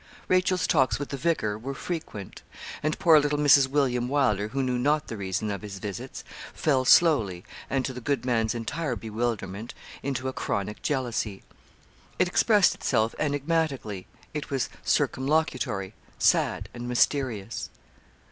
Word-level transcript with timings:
Rachel's 0.27 0.65
talks 0.65 0.97
with 0.97 1.09
the 1.09 1.15
vicar 1.15 1.59
were 1.59 1.75
frequent; 1.75 2.41
and 2.81 2.97
poor 2.97 3.19
little 3.19 3.37
Mrs. 3.37 3.67
William 3.67 4.07
Wylder, 4.09 4.47
who 4.47 4.63
knew 4.63 4.79
not 4.79 5.05
the 5.09 5.15
reason 5.15 5.51
of 5.51 5.61
his 5.61 5.77
visits, 5.77 6.23
fell 6.55 6.85
slowly, 6.85 7.43
and 7.69 7.85
to 7.85 7.93
the 7.93 8.01
good 8.01 8.25
man's 8.25 8.55
entire 8.55 8.95
bewilderment, 8.95 9.75
into 10.01 10.27
a 10.27 10.33
chronic 10.33 10.81
jealousy. 10.81 11.43
It 12.17 12.27
expressed 12.27 12.73
itself 12.73 13.13
enigmatically; 13.19 14.07
it 14.33 14.49
was 14.49 14.69
circumlocutory, 14.83 15.93
sad, 16.17 16.67
and 16.73 16.87
mysterious. 16.89 17.69